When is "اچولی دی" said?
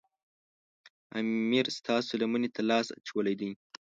2.97-3.49